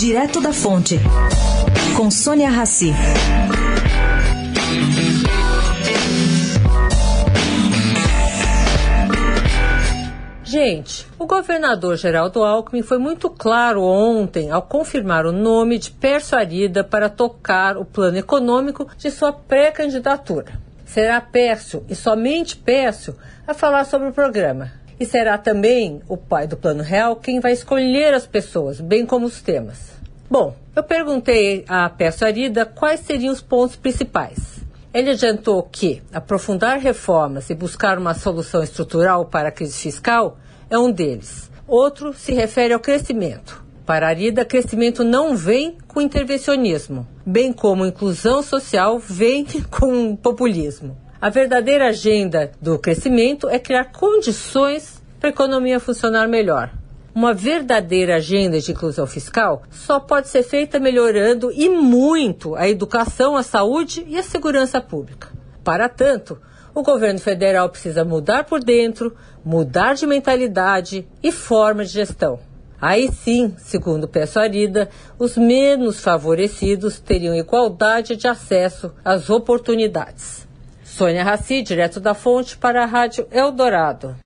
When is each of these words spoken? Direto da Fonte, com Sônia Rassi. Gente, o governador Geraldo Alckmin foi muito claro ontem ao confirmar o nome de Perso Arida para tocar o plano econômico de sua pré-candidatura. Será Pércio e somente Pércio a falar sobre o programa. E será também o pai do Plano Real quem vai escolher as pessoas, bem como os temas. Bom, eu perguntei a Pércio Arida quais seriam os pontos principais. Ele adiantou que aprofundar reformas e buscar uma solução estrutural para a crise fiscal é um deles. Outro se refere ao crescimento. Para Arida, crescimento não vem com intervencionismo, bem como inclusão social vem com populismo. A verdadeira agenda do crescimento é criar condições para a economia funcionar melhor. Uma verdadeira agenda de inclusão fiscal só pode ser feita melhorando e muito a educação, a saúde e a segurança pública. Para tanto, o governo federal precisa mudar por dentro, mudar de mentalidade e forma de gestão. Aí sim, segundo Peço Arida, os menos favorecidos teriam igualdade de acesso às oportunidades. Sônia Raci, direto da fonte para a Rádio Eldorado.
Direto 0.00 0.40
da 0.40 0.50
Fonte, 0.50 0.98
com 1.94 2.10
Sônia 2.10 2.48
Rassi. 2.48 2.90
Gente, 10.42 11.06
o 11.18 11.26
governador 11.26 11.98
Geraldo 11.98 12.42
Alckmin 12.42 12.80
foi 12.80 12.96
muito 12.96 13.28
claro 13.28 13.82
ontem 13.82 14.50
ao 14.50 14.62
confirmar 14.62 15.26
o 15.26 15.32
nome 15.32 15.78
de 15.78 15.90
Perso 15.90 16.34
Arida 16.34 16.82
para 16.82 17.10
tocar 17.10 17.76
o 17.76 17.84
plano 17.84 18.16
econômico 18.16 18.88
de 18.96 19.10
sua 19.10 19.34
pré-candidatura. 19.34 20.54
Será 20.86 21.20
Pércio 21.20 21.84
e 21.90 21.94
somente 21.94 22.56
Pércio 22.56 23.14
a 23.46 23.52
falar 23.52 23.84
sobre 23.84 24.08
o 24.08 24.14
programa. 24.14 24.72
E 25.00 25.06
será 25.06 25.38
também 25.38 26.02
o 26.06 26.14
pai 26.14 26.46
do 26.46 26.58
Plano 26.58 26.82
Real 26.82 27.16
quem 27.16 27.40
vai 27.40 27.52
escolher 27.52 28.12
as 28.12 28.26
pessoas, 28.26 28.82
bem 28.82 29.06
como 29.06 29.24
os 29.24 29.40
temas. 29.40 29.92
Bom, 30.30 30.54
eu 30.76 30.82
perguntei 30.82 31.64
a 31.66 31.88
Pércio 31.88 32.26
Arida 32.26 32.66
quais 32.66 33.00
seriam 33.00 33.32
os 33.32 33.40
pontos 33.40 33.76
principais. 33.76 34.60
Ele 34.92 35.12
adiantou 35.12 35.62
que 35.62 36.02
aprofundar 36.12 36.78
reformas 36.78 37.48
e 37.48 37.54
buscar 37.54 37.96
uma 37.96 38.12
solução 38.12 38.62
estrutural 38.62 39.24
para 39.24 39.48
a 39.48 39.52
crise 39.52 39.78
fiscal 39.78 40.36
é 40.68 40.78
um 40.78 40.92
deles. 40.92 41.50
Outro 41.66 42.12
se 42.12 42.34
refere 42.34 42.74
ao 42.74 42.80
crescimento. 42.80 43.64
Para 43.86 44.06
Arida, 44.06 44.44
crescimento 44.44 45.02
não 45.02 45.34
vem 45.34 45.78
com 45.88 46.02
intervencionismo, 46.02 47.08
bem 47.24 47.54
como 47.54 47.86
inclusão 47.86 48.42
social 48.42 48.98
vem 48.98 49.46
com 49.70 50.14
populismo. 50.14 50.94
A 51.20 51.28
verdadeira 51.28 51.88
agenda 51.88 52.50
do 52.62 52.78
crescimento 52.78 53.46
é 53.46 53.58
criar 53.58 53.92
condições 53.92 54.99
para 55.20 55.28
a 55.28 55.32
economia 55.32 55.78
funcionar 55.78 56.26
melhor. 56.26 56.72
Uma 57.14 57.34
verdadeira 57.34 58.16
agenda 58.16 58.58
de 58.58 58.72
inclusão 58.72 59.06
fiscal 59.06 59.62
só 59.70 60.00
pode 60.00 60.28
ser 60.28 60.42
feita 60.42 60.80
melhorando 60.80 61.52
e 61.52 61.68
muito 61.68 62.54
a 62.54 62.68
educação, 62.68 63.36
a 63.36 63.42
saúde 63.42 64.04
e 64.08 64.16
a 64.16 64.22
segurança 64.22 64.80
pública. 64.80 65.28
Para 65.62 65.88
tanto, 65.88 66.40
o 66.74 66.82
governo 66.82 67.18
federal 67.18 67.68
precisa 67.68 68.04
mudar 68.04 68.44
por 68.44 68.60
dentro, 68.60 69.14
mudar 69.44 69.94
de 69.94 70.06
mentalidade 70.06 71.06
e 71.22 71.30
forma 71.30 71.84
de 71.84 71.90
gestão. 71.90 72.38
Aí 72.80 73.12
sim, 73.12 73.54
segundo 73.58 74.08
Peço 74.08 74.38
Arida, 74.38 74.88
os 75.18 75.36
menos 75.36 76.00
favorecidos 76.00 76.98
teriam 76.98 77.34
igualdade 77.34 78.16
de 78.16 78.26
acesso 78.26 78.94
às 79.04 79.28
oportunidades. 79.28 80.48
Sônia 80.82 81.22
Raci, 81.24 81.60
direto 81.60 82.00
da 82.00 82.14
fonte 82.14 82.56
para 82.56 82.82
a 82.82 82.86
Rádio 82.86 83.26
Eldorado. 83.30 84.16